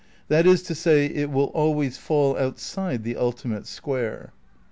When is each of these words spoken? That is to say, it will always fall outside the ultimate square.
That 0.29 0.47
is 0.47 0.63
to 0.63 0.73
say, 0.73 1.05
it 1.05 1.29
will 1.29 1.51
always 1.53 1.99
fall 1.99 2.35
outside 2.35 3.03
the 3.03 3.17
ultimate 3.17 3.67
square. 3.67 4.33